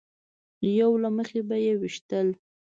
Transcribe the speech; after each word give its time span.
یو 0.79 0.91
له 1.03 1.09
مخې 1.17 1.39
به 1.47 1.55
یې 1.65 1.73
ویشتل. 1.81 2.27